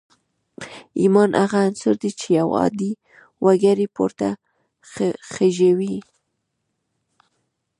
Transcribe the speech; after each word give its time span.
ایمان 1.01 1.29
هغه 1.41 1.57
عنصر 1.67 1.95
دی 2.01 2.11
چې 2.19 2.27
یو 2.39 2.49
عادي 2.61 2.91
وګړی 3.45 3.87
پورته 3.95 4.27
خېژوي 5.33 5.97